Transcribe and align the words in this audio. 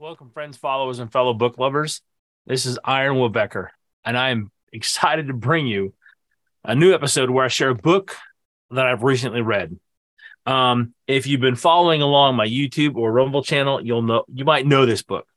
Welcome, 0.00 0.30
friends, 0.30 0.56
followers, 0.56 0.98
and 0.98 1.10
fellow 1.10 1.34
book 1.34 1.56
lovers. 1.56 2.02
This 2.46 2.66
is 2.66 2.80
Iron 2.84 3.14
Woodbecker, 3.14 3.68
and 4.04 4.18
I 4.18 4.30
am 4.30 4.50
excited 4.72 5.28
to 5.28 5.34
bring 5.34 5.68
you 5.68 5.94
a 6.64 6.74
new 6.74 6.92
episode 6.92 7.30
where 7.30 7.44
I 7.44 7.48
share 7.48 7.68
a 7.68 7.76
book 7.76 8.16
that 8.72 8.86
I've 8.86 9.04
recently 9.04 9.40
read. 9.40 9.78
Um, 10.46 10.94
if 11.06 11.28
you've 11.28 11.40
been 11.40 11.54
following 11.54 12.02
along 12.02 12.34
my 12.34 12.44
YouTube 12.44 12.96
or 12.96 13.12
Rumble 13.12 13.44
channel, 13.44 13.80
you'll 13.86 14.02
know 14.02 14.24
you 14.26 14.44
might 14.44 14.66
know 14.66 14.84
this 14.84 15.02
book. 15.02 15.28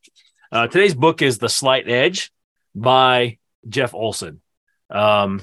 Uh, 0.51 0.65
today's 0.65 0.95
book 0.95 1.21
is 1.21 1.37
The 1.37 1.49
Slight 1.49 1.87
Edge 1.87 2.31
by 2.73 3.37
Jeff 3.69 3.93
Olson. 3.93 4.41
Um, 4.89 5.39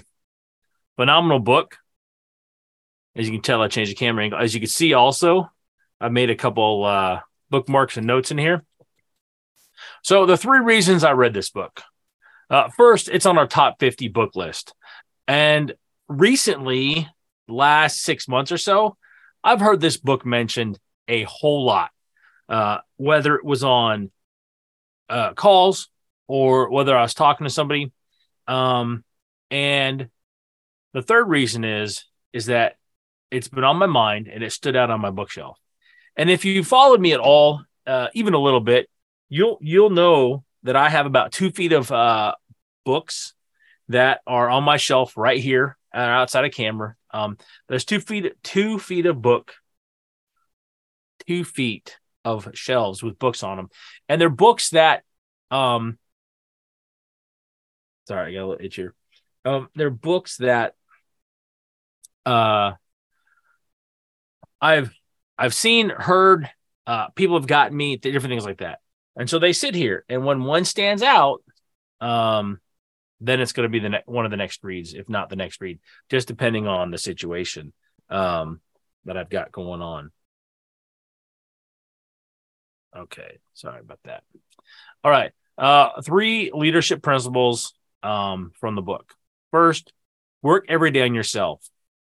phenomenal 0.97 1.39
book. 1.39 1.77
As 3.15 3.29
you 3.29 3.33
can 3.33 3.43
tell, 3.43 3.63
I 3.63 3.69
changed 3.69 3.93
the 3.93 3.97
camera 3.97 4.25
angle. 4.25 4.41
As 4.41 4.55
you 4.55 4.61
can 4.61 4.69
see, 4.69 4.93
also, 4.93 5.53
I 6.01 6.09
made 6.09 6.31
a 6.31 6.37
couple 6.37 6.85
uh, 6.85 7.21
bookmarks 7.49 7.97
and 7.97 8.09
notes 8.09 8.33
in 8.33 8.39
here. 8.39 8.65
So, 10.05 10.27
the 10.27 10.37
three 10.37 10.61
reasons 10.61 11.03
I 11.03 11.13
read 11.13 11.33
this 11.33 11.49
book 11.49 11.81
uh, 12.51 12.69
first, 12.69 13.09
it's 13.09 13.25
on 13.25 13.39
our 13.39 13.47
top 13.47 13.81
50 13.81 14.09
book 14.09 14.37
list. 14.37 14.75
And 15.27 15.73
recently, 16.09 17.09
last 17.49 18.03
six 18.03 18.29
months 18.29 18.53
or 18.53 18.59
so, 18.59 18.99
I've 19.43 19.61
heard 19.61 19.81
this 19.81 19.97
book 19.97 20.27
mentioned 20.27 20.79
a 21.09 21.23
whole 21.23 21.65
lot, 21.65 21.91
uh, 22.51 22.79
whether 22.99 23.35
it 23.37 23.47
was 23.47 23.65
on 23.65 24.11
uh, 25.09 25.33
calls 25.33 25.89
or 26.29 26.69
whether 26.69 26.95
I 26.95 27.01
was 27.01 27.15
talking 27.15 27.47
to 27.47 27.51
somebody. 27.51 27.91
Um, 28.47 29.05
and 29.51 30.11
the 30.93 31.01
third 31.01 31.31
reason 31.31 31.65
is 31.65 32.05
is 32.35 32.47
that 32.47 32.77
it's 33.31 33.49
been 33.49 33.65
on 33.65 33.79
my 33.79 33.87
mind 33.87 34.29
and 34.29 34.45
it 34.45 34.53
stood 34.53 34.77
out 34.77 34.91
on 34.91 35.01
my 35.01 35.11
bookshelf. 35.11 35.59
And 36.15 36.29
if 36.29 36.45
you 36.45 36.63
followed 36.63 37.01
me 37.01 37.15
at 37.15 37.21
all, 37.21 37.63
uh, 37.87 38.09
even 38.13 38.35
a 38.35 38.39
little 38.39 38.61
bit, 38.61 38.91
you'll 39.29 39.59
you'll 39.61 39.91
know 39.91 40.45
that 40.63 40.77
I 40.77 40.89
have 40.89 41.07
about 41.07 41.33
two 41.33 41.51
feet 41.51 41.73
of 41.73 41.91
uh, 41.91 42.35
books 42.85 43.35
that 43.89 44.21
are 44.27 44.49
on 44.49 44.65
my 44.65 44.77
shelf 44.77 45.17
right 45.17 45.39
here 45.39 45.77
uh, 45.95 45.99
outside 45.99 46.45
of 46.45 46.53
camera. 46.53 46.97
Um, 47.13 47.39
there's 47.69 47.85
two 47.85 48.01
feet 48.01 48.33
two 48.43 48.79
feet 48.79 49.07
of 49.07 49.21
book, 49.21 49.55
two 51.27 51.45
feet 51.45 51.99
of 52.25 52.49
shelves 52.55 53.03
with 53.03 53.19
books 53.19 53.43
on 53.43 53.57
them, 53.57 53.69
and 54.09 54.21
they're 54.21 54.31
books 54.31 54.71
that 54.71 55.03
um. 55.51 55.99
Sorry, 58.07 58.33
I 58.33 58.35
got 58.35 58.45
a 58.45 58.47
little 58.47 58.65
itch 58.67 58.77
here. 58.77 58.95
Um, 59.47 59.69
they're 59.75 59.91
books 59.91 60.37
that 60.39 60.75
uh 62.27 62.73
I've 64.61 64.95
I've 65.37 65.55
seen, 65.55 65.91
heard, 65.91 66.49
uh, 66.87 67.09
people 67.11 67.37
have 67.37 67.47
gotten 67.47 67.77
me 67.77 67.97
different 67.97 68.31
things 68.31 68.45
like 68.45 68.59
that. 68.59 68.81
And 69.17 69.31
so 69.31 69.39
they 69.39 69.53
sit 69.53 69.75
here, 69.75 70.05
and 70.09 70.25
when 70.25 70.43
one 70.43 70.65
stands 70.65 71.03
out, 71.03 71.43
um, 72.01 72.61
then 73.21 73.41
it's 73.41 73.53
going 73.53 73.65
to 73.65 73.73
be 73.73 73.79
the 73.79 73.89
ne- 73.91 74.03
one 74.07 74.25
of 74.25 74.31
the 74.31 74.37
next 74.37 74.65
reads, 74.65 74.93
if 74.93 75.09
not 75.09 75.29
the 75.29 75.37
next 75.37 75.61
read, 75.61 75.79
just 76.11 76.29
depending 76.29 76.67
on 76.67 76.91
the 76.91 76.99
situation 76.99 77.73
um, 78.11 78.61
that 79.05 79.17
I've 79.17 79.31
got 79.31 79.53
going 79.53 79.83
on. 79.83 80.11
Okay, 82.97 83.39
sorry 83.55 83.81
about 83.81 84.01
that. 84.05 84.25
All 85.03 85.11
right, 85.11 85.33
uh, 85.59 86.01
three 86.03 86.51
leadership 86.53 87.03
principles 87.03 87.75
um, 88.03 88.53
from 88.59 88.75
the 88.75 88.83
book. 88.83 89.15
First, 89.51 89.93
work 90.43 90.67
every 90.69 90.91
day 90.91 91.03
on 91.03 91.15
yourself. 91.15 91.65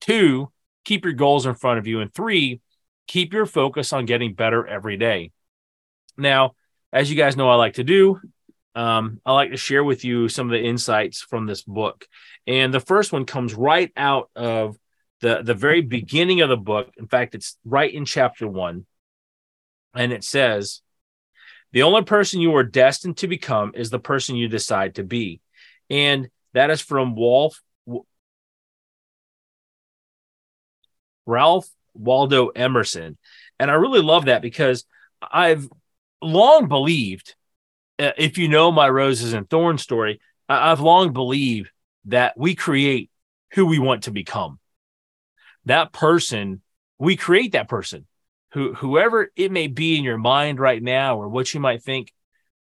Two, 0.01 0.51
keep 0.85 1.05
your 1.05 1.13
goals 1.13 1.45
in 1.45 1.55
front 1.55 1.79
of 1.79 1.87
you, 1.87 2.01
and 2.01 2.13
three, 2.13 2.61
keep 3.07 3.33
your 3.33 3.45
focus 3.45 3.91
on 3.93 4.05
getting 4.05 4.33
better 4.33 4.67
every 4.67 4.97
day. 4.97 5.31
Now, 6.17 6.55
as 6.91 7.09
you 7.09 7.15
guys 7.15 7.37
know, 7.37 7.49
I 7.49 7.55
like 7.55 7.75
to 7.75 7.83
do, 7.83 8.19
um, 8.75 9.19
I 9.25 9.33
like 9.33 9.51
to 9.51 9.57
share 9.57 9.83
with 9.83 10.03
you 10.03 10.29
some 10.29 10.47
of 10.47 10.51
the 10.51 10.65
insights 10.65 11.21
from 11.21 11.45
this 11.45 11.63
book. 11.63 12.07
And 12.47 12.73
the 12.73 12.79
first 12.79 13.11
one 13.11 13.25
comes 13.25 13.53
right 13.53 13.91
out 13.97 14.29
of 14.35 14.77
the, 15.21 15.41
the 15.43 15.53
very 15.53 15.81
beginning 15.81 16.41
of 16.41 16.49
the 16.49 16.57
book. 16.57 16.91
In 16.97 17.07
fact, 17.07 17.35
it's 17.35 17.57
right 17.65 17.93
in 17.93 18.05
chapter 18.05 18.47
one. 18.47 18.85
And 19.93 20.13
it 20.13 20.23
says, 20.23 20.81
The 21.73 21.83
only 21.83 22.03
person 22.03 22.41
you 22.41 22.55
are 22.55 22.63
destined 22.63 23.17
to 23.17 23.27
become 23.27 23.73
is 23.75 23.89
the 23.89 23.99
person 23.99 24.35
you 24.35 24.47
decide 24.47 24.95
to 24.95 25.03
be. 25.03 25.41
And 25.89 26.29
that 26.53 26.69
is 26.69 26.81
from 26.81 27.15
Wolf, 27.15 27.61
Ralph 31.25 31.69
Waldo 31.93 32.47
Emerson. 32.47 33.17
And 33.59 33.69
I 33.69 33.75
really 33.75 34.01
love 34.01 34.25
that 34.25 34.41
because 34.41 34.85
I've 35.21 35.67
long 36.21 36.67
believed, 36.67 37.35
uh, 37.97 38.11
if 38.17 38.37
you 38.37 38.47
know 38.47 38.71
my 38.71 38.89
roses 38.89 39.33
and 39.33 39.49
thorns 39.49 39.81
story, 39.81 40.19
I've 40.47 40.79
long 40.79 41.13
believed 41.13 41.69
that 42.05 42.37
we 42.37 42.55
create 42.55 43.09
who 43.53 43.65
we 43.65 43.79
want 43.79 44.03
to 44.03 44.11
become. 44.11 44.59
That 45.65 45.91
person, 45.91 46.61
we 46.97 47.15
create 47.15 47.51
that 47.51 47.69
person, 47.69 48.07
who 48.53 48.73
whoever 48.73 49.31
it 49.35 49.51
may 49.51 49.67
be 49.67 49.97
in 49.97 50.03
your 50.03 50.17
mind 50.17 50.59
right 50.59 50.81
now 50.81 51.17
or 51.17 51.29
what 51.29 51.53
you 51.53 51.59
might 51.59 51.83
think, 51.83 52.11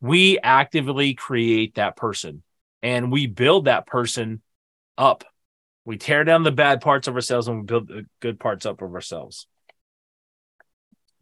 we 0.00 0.38
actively 0.38 1.14
create 1.14 1.76
that 1.76 1.96
person 1.96 2.42
and 2.82 3.12
we 3.12 3.26
build 3.26 3.66
that 3.66 3.86
person 3.86 4.42
up 4.98 5.24
we 5.84 5.96
tear 5.96 6.24
down 6.24 6.42
the 6.42 6.52
bad 6.52 6.80
parts 6.80 7.08
of 7.08 7.14
ourselves 7.14 7.48
and 7.48 7.58
we 7.58 7.64
build 7.64 7.88
the 7.88 8.06
good 8.20 8.38
parts 8.38 8.66
up 8.66 8.82
of 8.82 8.94
ourselves. 8.94 9.46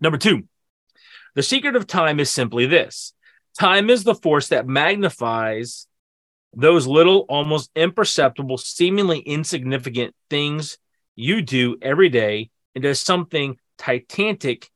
Number 0.00 0.18
two, 0.18 0.44
the 1.34 1.42
secret 1.42 1.76
of 1.76 1.86
time 1.86 2.20
is 2.20 2.30
simply 2.30 2.66
this 2.66 3.14
time 3.58 3.90
is 3.90 4.04
the 4.04 4.14
force 4.14 4.48
that 4.48 4.66
magnifies 4.66 5.86
those 6.52 6.86
little, 6.86 7.26
almost 7.28 7.70
imperceptible, 7.76 8.58
seemingly 8.58 9.20
insignificant 9.20 10.14
things 10.28 10.78
you 11.14 11.42
do 11.42 11.76
every 11.80 12.08
day 12.08 12.50
into 12.74 12.94
something 12.94 13.56
titanic 13.78 14.68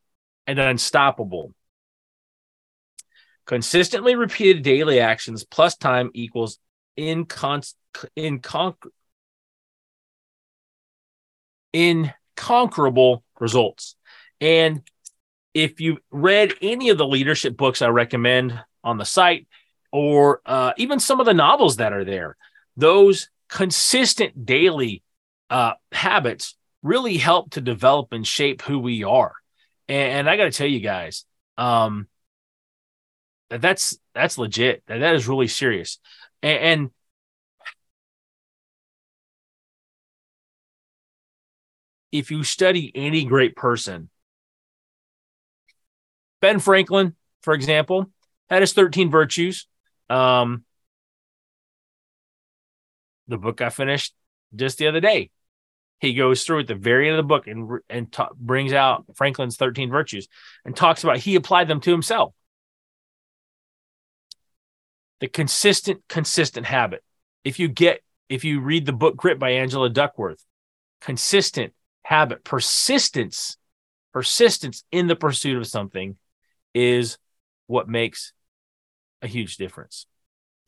and 0.46 0.58
unstoppable. 0.58 1.52
Consistently 3.46 4.14
repeated 4.14 4.62
daily 4.62 5.00
actions 5.00 5.44
plus 5.44 5.76
time 5.76 6.10
equals 6.14 6.58
incon- 6.98 7.74
incon- 8.16 8.76
inconquerable 11.72 13.22
results. 13.40 13.96
And 14.40 14.82
if 15.54 15.80
you've 15.80 15.98
read 16.10 16.52
any 16.60 16.90
of 16.90 16.98
the 16.98 17.06
leadership 17.06 17.56
books 17.56 17.80
I 17.80 17.88
recommend 17.88 18.60
on 18.82 18.98
the 18.98 19.04
site, 19.04 19.46
or 19.92 20.40
uh, 20.44 20.72
even 20.76 20.98
some 20.98 21.20
of 21.20 21.26
the 21.26 21.34
novels 21.34 21.76
that 21.76 21.92
are 21.92 22.04
there, 22.04 22.36
those 22.76 23.30
consistent 23.48 24.44
daily 24.44 25.02
uh, 25.48 25.74
habits 25.92 26.56
really 26.82 27.16
help 27.16 27.52
to 27.52 27.60
develop 27.60 28.12
and 28.12 28.26
shape 28.26 28.62
who 28.62 28.80
we 28.80 29.04
are. 29.04 29.32
And, 29.88 30.12
and 30.12 30.30
I 30.30 30.36
got 30.36 30.44
to 30.44 30.50
tell 30.50 30.66
you 30.66 30.80
guys, 30.80 31.24
um, 31.56 32.08
that's 33.48 33.96
that's 34.14 34.36
legit. 34.38 34.82
That, 34.88 35.14
is 35.14 35.28
really 35.28 35.46
serious. 35.46 35.98
And, 36.42 36.58
and 36.58 36.90
if 42.10 42.32
you 42.32 42.42
study 42.42 42.90
any 42.94 43.24
great 43.24 43.54
person, 43.54 44.10
Ben 46.44 46.58
Franklin, 46.58 47.14
for 47.40 47.54
example, 47.54 48.10
had 48.50 48.60
his 48.60 48.74
13 48.74 49.10
virtues. 49.10 49.66
Um, 50.10 50.66
the 53.28 53.38
book 53.38 53.62
I 53.62 53.70
finished 53.70 54.12
just 54.54 54.76
the 54.76 54.88
other 54.88 55.00
day. 55.00 55.30
He 56.00 56.12
goes 56.12 56.44
through 56.44 56.60
at 56.60 56.66
the 56.66 56.74
very 56.74 57.08
end 57.08 57.18
of 57.18 57.24
the 57.24 57.26
book 57.26 57.46
and 57.46 57.80
and 57.88 58.12
ta- 58.12 58.28
brings 58.38 58.74
out 58.74 59.06
Franklin's 59.14 59.56
13 59.56 59.88
virtues 59.88 60.28
and 60.66 60.76
talks 60.76 61.02
about 61.02 61.16
he 61.16 61.34
applied 61.34 61.66
them 61.66 61.80
to 61.80 61.90
himself. 61.90 62.34
The 65.20 65.28
consistent, 65.28 66.02
consistent 66.10 66.66
habit. 66.66 67.02
If 67.42 67.58
you 67.58 67.68
get, 67.68 68.02
if 68.28 68.44
you 68.44 68.60
read 68.60 68.84
the 68.84 68.92
book 68.92 69.16
Grit 69.16 69.38
by 69.38 69.52
Angela 69.52 69.88
Duckworth, 69.88 70.44
consistent, 71.00 71.72
habit, 72.02 72.44
persistence, 72.44 73.56
persistence 74.12 74.84
in 74.92 75.06
the 75.06 75.16
pursuit 75.16 75.56
of 75.56 75.66
something 75.66 76.18
is 76.74 77.18
what 77.66 77.88
makes 77.88 78.32
a 79.22 79.26
huge 79.26 79.56
difference. 79.56 80.06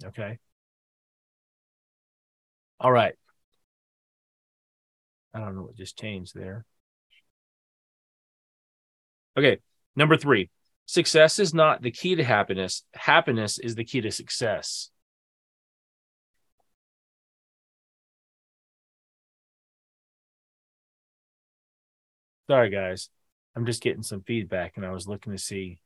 Okay. 0.05 0.39
All 2.81 2.93
right. 2.93 3.15
I 5.35 5.41
don't 5.41 5.55
know 5.57 5.63
what 5.63 5.77
just 5.77 5.99
changed 5.99 6.35
there. 6.35 6.65
Okay. 9.37 9.59
Number 9.95 10.17
three 10.17 10.51
success 10.87 11.39
is 11.39 11.53
not 11.53 11.83
the 11.83 11.91
key 11.91 12.15
to 12.15 12.25
happiness, 12.25 12.85
happiness 12.95 13.59
is 13.59 13.75
the 13.75 13.85
key 13.85 14.01
to 14.01 14.11
success. 14.11 14.91
Sorry, 22.49 22.71
guys. 22.71 23.11
I'm 23.57 23.67
just 23.67 23.83
getting 23.83 24.03
some 24.03 24.23
feedback 24.23 24.77
and 24.77 24.87
I 24.87 24.93
was 24.93 25.09
looking 25.09 25.33
to 25.33 25.39
see 25.39 25.79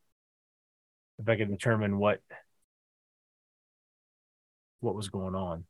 if 1.20 1.28
I 1.28 1.36
could 1.36 1.50
determine 1.50 1.98
what 1.98 2.20
what 4.80 4.94
was 4.94 5.08
going 5.08 5.34
on. 5.34 5.64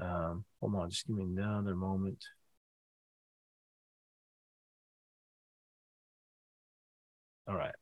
Um, 0.00 0.44
hold 0.60 0.74
on, 0.74 0.90
just 0.90 1.06
give 1.06 1.16
me 1.16 1.22
another 1.22 1.76
moment. 1.76 2.24
All 7.46 7.54
right. 7.54 7.74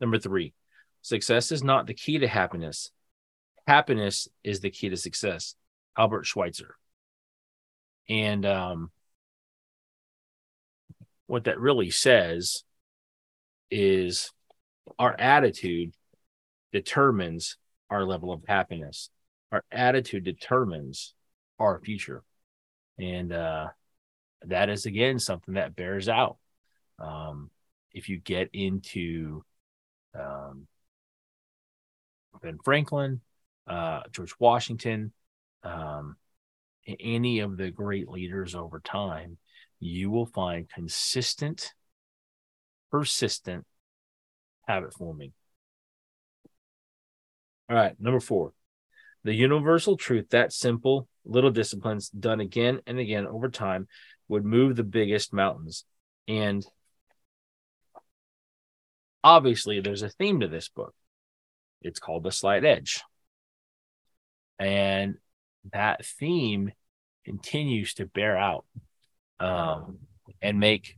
Number 0.00 0.18
three, 0.18 0.52
success 1.02 1.50
is 1.50 1.64
not 1.64 1.86
the 1.86 1.94
key 1.94 2.18
to 2.18 2.28
happiness. 2.28 2.90
Happiness 3.66 4.28
is 4.44 4.60
the 4.60 4.70
key 4.70 4.90
to 4.90 4.96
success. 4.96 5.54
Albert 5.96 6.26
Schweitzer. 6.26 6.76
And 8.08 8.44
um, 8.44 8.90
what 11.26 11.44
that 11.44 11.58
really 11.58 11.90
says 11.90 12.64
is 13.74 14.30
our 15.00 15.16
attitude 15.18 15.92
determines 16.72 17.56
our 17.90 18.04
level 18.04 18.32
of 18.32 18.42
happiness. 18.46 19.10
Our 19.50 19.64
attitude 19.72 20.22
determines 20.22 21.12
our 21.58 21.80
future. 21.80 22.22
And 23.00 23.32
uh, 23.32 23.68
that 24.46 24.68
is, 24.68 24.86
again, 24.86 25.18
something 25.18 25.54
that 25.54 25.74
bears 25.74 26.08
out. 26.08 26.36
Um, 27.00 27.50
if 27.92 28.08
you 28.08 28.18
get 28.18 28.50
into 28.52 29.42
um, 30.16 30.68
Ben 32.40 32.58
Franklin, 32.64 33.20
uh, 33.66 34.02
George 34.12 34.34
Washington, 34.38 35.12
um, 35.64 36.16
any 37.00 37.40
of 37.40 37.56
the 37.56 37.72
great 37.72 38.08
leaders 38.08 38.54
over 38.54 38.78
time, 38.78 39.38
you 39.80 40.10
will 40.10 40.26
find 40.26 40.70
consistent, 40.70 41.74
persistent 42.94 43.66
habit 44.68 44.94
forming. 44.94 45.32
All 47.68 47.74
right, 47.74 48.00
number 48.00 48.20
four, 48.20 48.52
the 49.24 49.34
universal 49.34 49.96
truth 49.96 50.30
that 50.30 50.52
simple 50.52 51.08
little 51.24 51.50
disciplines 51.50 52.08
done 52.08 52.38
again 52.38 52.78
and 52.86 53.00
again 53.00 53.26
over 53.26 53.48
time 53.48 53.88
would 54.28 54.44
move 54.44 54.76
the 54.76 54.84
biggest 54.84 55.32
mountains. 55.32 55.84
And 56.28 56.64
obviously, 59.24 59.80
there's 59.80 60.02
a 60.02 60.08
theme 60.08 60.38
to 60.38 60.46
this 60.46 60.68
book. 60.68 60.94
It's 61.82 61.98
called 61.98 62.22
The 62.22 62.30
Slight 62.30 62.64
Edge. 62.64 63.02
And 64.60 65.16
that 65.72 66.06
theme 66.06 66.70
continues 67.24 67.94
to 67.94 68.06
bear 68.06 68.36
out 68.36 68.66
um, 69.40 69.98
and 70.40 70.60
make 70.60 70.96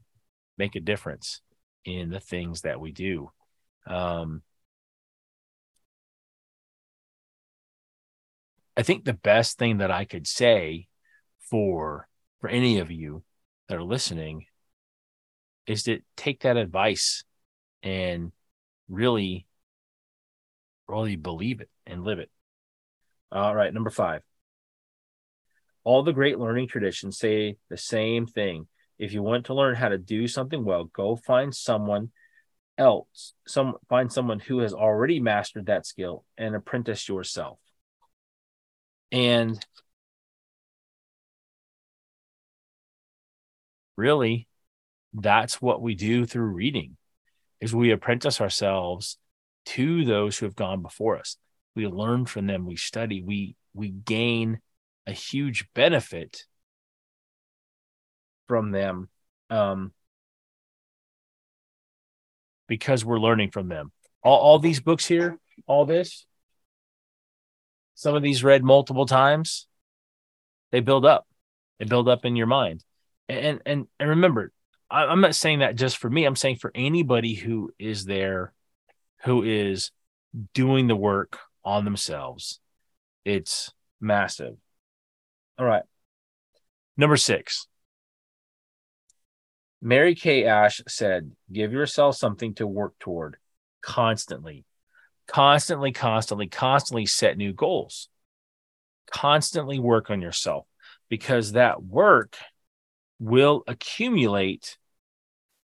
make 0.58 0.76
a 0.76 0.80
difference 0.80 1.40
in 1.86 2.10
the 2.10 2.20
things 2.20 2.62
that 2.62 2.80
we 2.80 2.92
do. 2.92 3.30
Um, 3.86 4.42
I 8.76 8.82
think 8.82 9.04
the 9.04 9.14
best 9.14 9.58
thing 9.58 9.78
that 9.78 9.90
I 9.90 10.04
could 10.04 10.26
say 10.26 10.88
for 11.50 12.08
for 12.40 12.48
any 12.48 12.78
of 12.78 12.90
you 12.90 13.22
that 13.68 13.78
are 13.78 13.84
listening 13.84 14.46
is 15.66 15.84
to 15.84 16.00
take 16.16 16.40
that 16.42 16.56
advice 16.56 17.24
and 17.82 18.32
really 18.88 19.46
really 20.88 21.16
believe 21.16 21.60
it 21.60 21.70
and 21.86 22.04
live 22.04 22.18
it. 22.18 22.30
All 23.32 23.54
right, 23.54 23.72
number 23.72 23.90
5. 23.90 24.22
All 25.84 26.02
the 26.02 26.12
great 26.12 26.38
learning 26.38 26.68
traditions 26.68 27.18
say 27.18 27.56
the 27.68 27.76
same 27.76 28.26
thing. 28.26 28.66
If 28.98 29.12
you 29.12 29.22
want 29.22 29.46
to 29.46 29.54
learn 29.54 29.74
how 29.74 29.88
to 29.88 29.98
do 29.98 30.26
something 30.28 30.64
well, 30.64 30.84
go 30.84 31.16
find 31.16 31.54
someone 31.54 32.10
else, 32.78 33.34
some 33.46 33.74
find 33.88 34.12
someone 34.12 34.40
who 34.40 34.58
has 34.58 34.72
already 34.72 35.20
mastered 35.20 35.66
that 35.66 35.86
skill 35.86 36.24
and 36.36 36.54
apprentice 36.54 37.08
yourself. 37.08 37.58
And 39.12 39.64
really, 43.96 44.48
that's 45.12 45.60
what 45.62 45.80
we 45.80 45.94
do 45.94 46.26
through 46.26 46.52
reading 46.52 46.96
is 47.60 47.74
we 47.74 47.90
apprentice 47.90 48.40
ourselves 48.40 49.18
to 49.64 50.04
those 50.04 50.38
who 50.38 50.46
have 50.46 50.56
gone 50.56 50.82
before 50.82 51.18
us. 51.18 51.36
We 51.74 51.86
learn 51.86 52.26
from 52.26 52.46
them, 52.46 52.66
we 52.66 52.76
study, 52.76 53.22
we 53.22 53.56
we 53.74 53.90
gain 53.90 54.60
a 55.06 55.12
huge 55.12 55.68
benefit 55.74 56.44
from 58.46 58.70
them 58.70 59.08
um, 59.50 59.92
because 62.68 63.04
we're 63.04 63.18
learning 63.18 63.50
from 63.50 63.68
them. 63.68 63.92
All, 64.22 64.38
all 64.38 64.58
these 64.58 64.80
books 64.80 65.06
here, 65.06 65.38
all 65.66 65.84
this, 65.84 66.26
some 67.94 68.14
of 68.14 68.22
these 68.22 68.44
read 68.44 68.62
multiple 68.62 69.06
times, 69.06 69.66
they 70.70 70.80
build 70.80 71.06
up. 71.06 71.26
They 71.78 71.86
build 71.86 72.08
up 72.08 72.24
in 72.24 72.36
your 72.36 72.46
mind. 72.46 72.84
And 73.28 73.60
and 73.66 73.86
and 73.98 74.10
remember, 74.10 74.52
I, 74.90 75.04
I'm 75.04 75.20
not 75.20 75.34
saying 75.34 75.60
that 75.60 75.76
just 75.76 75.96
for 75.96 76.08
me. 76.08 76.24
I'm 76.24 76.36
saying 76.36 76.56
for 76.56 76.70
anybody 76.74 77.34
who 77.34 77.72
is 77.78 78.04
there, 78.04 78.52
who 79.24 79.42
is 79.42 79.90
doing 80.54 80.86
the 80.86 80.96
work 80.96 81.38
on 81.64 81.84
themselves. 81.84 82.60
It's 83.24 83.72
massive. 84.00 84.56
All 85.58 85.66
right. 85.66 85.82
Number 86.96 87.16
six. 87.16 87.66
Mary 89.82 90.14
Kay 90.14 90.44
Ash 90.44 90.80
said, 90.88 91.32
Give 91.52 91.72
yourself 91.72 92.16
something 92.16 92.54
to 92.54 92.66
work 92.66 92.98
toward 92.98 93.36
constantly 93.82 94.64
constantly, 95.26 95.92
constantly, 95.92 96.46
constantly 96.46 97.06
set 97.06 97.36
new 97.36 97.52
goals. 97.52 98.08
Constantly 99.10 99.78
work 99.78 100.10
on 100.10 100.20
yourself 100.20 100.66
because 101.08 101.52
that 101.52 101.82
work 101.82 102.36
will 103.18 103.62
accumulate, 103.66 104.76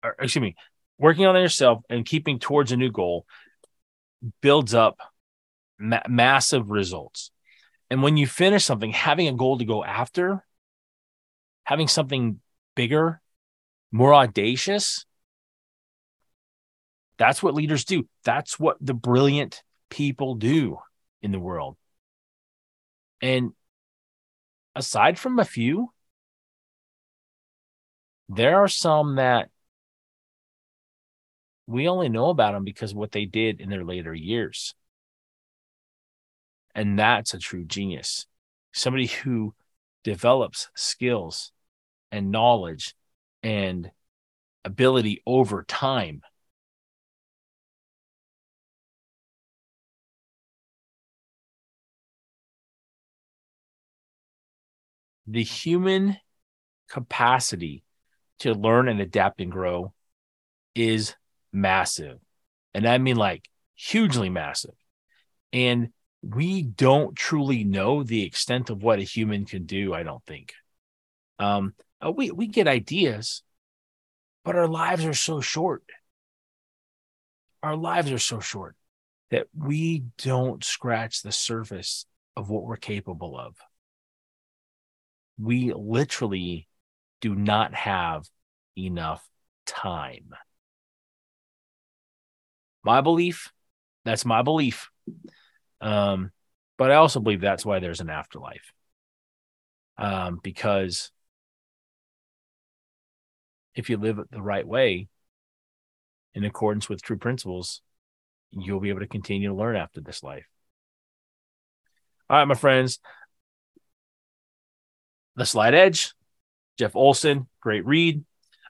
or 0.03 0.15
excuse 0.19 0.41
me, 0.41 0.55
working 0.97 1.25
on 1.25 1.35
yourself 1.35 1.83
and 1.89 2.05
keeping 2.05 2.39
towards 2.39 2.71
a 2.71 2.77
new 2.77 2.91
goal 2.91 3.25
builds 4.41 4.73
up 4.73 4.99
ma- 5.79 6.03
massive 6.07 6.69
results. 6.69 7.31
And 7.89 8.03
when 8.03 8.17
you 8.17 8.27
finish 8.27 8.65
something, 8.65 8.91
having 8.91 9.27
a 9.27 9.33
goal 9.33 9.57
to 9.57 9.65
go 9.65 9.83
after, 9.83 10.45
having 11.63 11.87
something 11.87 12.39
bigger, 12.75 13.20
more 13.91 14.13
audacious, 14.13 15.05
that's 17.17 17.43
what 17.43 17.53
leaders 17.53 17.85
do. 17.85 18.07
That's 18.23 18.59
what 18.59 18.77
the 18.81 18.93
brilliant 18.93 19.63
people 19.89 20.35
do 20.35 20.79
in 21.21 21.31
the 21.31 21.39
world. 21.39 21.77
And 23.21 23.51
aside 24.75 25.19
from 25.19 25.37
a 25.37 25.45
few, 25.45 25.91
there 28.27 28.57
are 28.63 28.67
some 28.67 29.17
that 29.17 29.49
we 31.67 31.87
only 31.87 32.09
know 32.09 32.29
about 32.29 32.53
them 32.53 32.63
because 32.63 32.91
of 32.91 32.97
what 32.97 33.11
they 33.11 33.25
did 33.25 33.61
in 33.61 33.69
their 33.69 33.83
later 33.83 34.13
years. 34.13 34.73
And 36.73 36.97
that's 36.97 37.33
a 37.33 37.39
true 37.39 37.65
genius. 37.65 38.25
Somebody 38.71 39.07
who 39.07 39.53
develops 40.03 40.69
skills 40.75 41.51
and 42.11 42.31
knowledge 42.31 42.95
and 43.43 43.91
ability 44.63 45.21
over 45.25 45.63
time 45.63 46.21
the 55.27 55.43
human 55.43 56.17
capacity 56.89 57.83
to 58.39 58.53
learn 58.53 58.87
and 58.87 58.99
adapt 58.99 59.39
and 59.39 59.51
grow 59.51 59.93
is 60.75 61.15
massive. 61.53 62.19
And 62.73 62.87
I 62.87 62.97
mean 62.97 63.15
like 63.15 63.49
hugely 63.75 64.29
massive. 64.29 64.75
And 65.53 65.89
we 66.21 66.63
don't 66.63 67.15
truly 67.15 67.63
know 67.63 68.03
the 68.03 68.23
extent 68.23 68.69
of 68.69 68.83
what 68.83 68.99
a 68.99 69.03
human 69.03 69.45
can 69.45 69.65
do, 69.65 69.93
I 69.93 70.03
don't 70.03 70.23
think. 70.25 70.53
Um, 71.39 71.73
uh, 72.05 72.11
we, 72.11 72.31
we 72.31 72.47
get 72.47 72.67
ideas, 72.67 73.43
but 74.43 74.55
our 74.55 74.67
lives 74.67 75.05
are 75.05 75.13
so 75.13 75.41
short. 75.41 75.83
Our 77.63 77.75
lives 77.75 78.11
are 78.11 78.19
so 78.19 78.39
short 78.39 78.75
that 79.29 79.47
we 79.57 80.05
don't 80.17 80.63
scratch 80.63 81.21
the 81.21 81.31
surface 81.31 82.05
of 82.35 82.49
what 82.49 82.63
we're 82.63 82.77
capable 82.77 83.37
of 83.37 83.55
we 85.41 85.73
literally 85.73 86.67
do 87.19 87.35
not 87.35 87.73
have 87.73 88.25
enough 88.77 89.27
time. 89.65 90.29
My 92.83 93.01
belief, 93.01 93.51
that's 94.05 94.25
my 94.25 94.41
belief. 94.41 94.89
Um, 95.79 96.31
but 96.77 96.91
I 96.91 96.95
also 96.95 97.19
believe 97.19 97.41
that's 97.41 97.65
why 97.65 97.79
there's 97.79 98.01
an 98.01 98.09
afterlife. 98.09 98.71
Um, 99.97 100.39
because 100.41 101.11
if 103.75 103.89
you 103.89 103.97
live 103.97 104.19
the 104.31 104.41
right 104.41 104.67
way, 104.67 105.07
in 106.33 106.43
accordance 106.43 106.87
with 106.87 107.01
true 107.01 107.17
principles, 107.17 107.81
you'll 108.51 108.79
be 108.79 108.89
able 108.89 108.99
to 109.01 109.07
continue 109.07 109.49
to 109.49 109.55
learn 109.55 109.75
after 109.75 110.01
this 110.01 110.23
life. 110.23 110.45
All 112.29 112.37
right, 112.37 112.47
my 112.47 112.55
friends. 112.55 112.99
The 115.35 115.45
Slight 115.45 115.73
Edge, 115.73 116.13
Jeff 116.77 116.95
Olson, 116.95 117.47
great 117.61 117.85
read. 117.85 118.23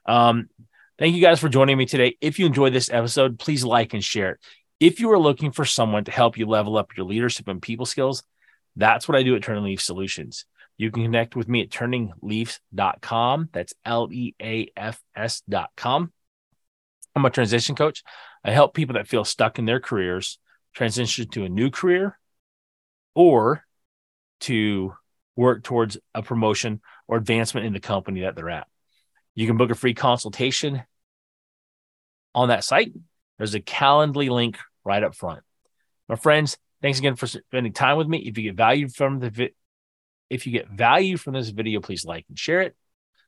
Um, 0.06 0.48
thank 0.98 1.14
you 1.14 1.20
guys 1.20 1.40
for 1.40 1.48
joining 1.48 1.76
me 1.76 1.86
today. 1.86 2.16
If 2.20 2.38
you 2.38 2.46
enjoyed 2.46 2.72
this 2.72 2.90
episode, 2.90 3.38
please 3.38 3.64
like 3.64 3.94
and 3.94 4.02
share 4.02 4.32
it. 4.32 4.40
If 4.80 4.98
you 4.98 5.10
are 5.12 5.18
looking 5.18 5.52
for 5.52 5.64
someone 5.64 6.04
to 6.04 6.10
help 6.10 6.36
you 6.36 6.46
level 6.46 6.76
up 6.76 6.96
your 6.96 7.06
leadership 7.06 7.46
and 7.48 7.62
people 7.62 7.86
skills, 7.86 8.24
that's 8.74 9.08
what 9.08 9.16
I 9.16 9.22
do 9.22 9.36
at 9.36 9.42
Turning 9.42 9.64
Leaf 9.64 9.80
Solutions. 9.80 10.44
You 10.76 10.90
can 10.90 11.04
connect 11.04 11.36
with 11.36 11.48
me 11.48 11.62
at 11.62 11.70
turningleafs.com. 11.70 13.48
That's 13.52 13.74
L 13.84 14.08
E 14.10 14.34
A 14.40 14.70
F 14.76 15.00
S.com. 15.14 16.12
I'm 17.14 17.24
a 17.24 17.30
transition 17.30 17.74
coach. 17.74 18.02
I 18.44 18.50
help 18.50 18.74
people 18.74 18.94
that 18.94 19.08
feel 19.08 19.24
stuck 19.24 19.58
in 19.58 19.66
their 19.66 19.80
careers 19.80 20.38
transition 20.74 21.28
to 21.28 21.44
a 21.44 21.48
new 21.48 21.70
career 21.70 22.18
or 23.14 23.64
to 24.40 24.94
work 25.36 25.62
towards 25.62 25.98
a 26.14 26.22
promotion 26.22 26.80
or 27.06 27.16
advancement 27.16 27.66
in 27.66 27.72
the 27.72 27.80
company 27.80 28.22
that 28.22 28.34
they're 28.34 28.50
at. 28.50 28.66
You 29.34 29.46
can 29.46 29.56
book 29.56 29.70
a 29.70 29.74
free 29.74 29.94
consultation 29.94 30.82
on 32.34 32.48
that 32.48 32.64
site. 32.64 32.92
There's 33.38 33.54
a 33.54 33.60
Calendly 33.60 34.28
link 34.30 34.58
right 34.84 35.02
up 35.02 35.14
front. 35.14 35.42
My 36.08 36.16
friends, 36.16 36.56
thanks 36.80 36.98
again 36.98 37.16
for 37.16 37.26
spending 37.26 37.72
time 37.72 37.96
with 37.96 38.08
me. 38.08 38.18
If 38.18 38.36
you 38.36 38.44
get 38.44 38.56
value 38.56 38.88
from 38.88 39.20
the 39.20 39.50
if 40.32 40.46
you 40.46 40.52
get 40.52 40.70
value 40.70 41.16
from 41.18 41.34
this 41.34 41.50
video, 41.50 41.80
please 41.80 42.04
like 42.04 42.24
and 42.28 42.38
share 42.38 42.62
it. 42.62 42.74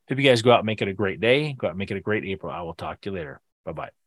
Hope 0.08 0.18
you 0.18 0.25
guys 0.25 0.42
go 0.42 0.52
out 0.52 0.61
and 0.61 0.66
make 0.66 0.82
it 0.82 0.88
a 0.88 0.94
great 0.94 1.20
day. 1.20 1.52
Go 1.52 1.66
out 1.66 1.70
and 1.70 1.78
make 1.78 1.90
it 1.90 1.96
a 1.96 2.00
great 2.00 2.25
April. 2.25 2.50
I 2.50 2.62
will 2.62 2.75
talk 2.75 3.00
to 3.02 3.11
you 3.11 3.16
later. 3.16 3.40
Bye 3.64 3.73
bye. 3.73 4.03